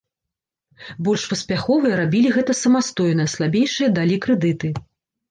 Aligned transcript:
Больш 1.07 1.25
паспяховыя 1.33 1.99
рабілі 1.99 2.31
гэта 2.37 2.55
самастойна, 2.59 3.27
слабейшыя 3.35 3.89
далі 3.99 4.17
крэдыты. 4.27 4.73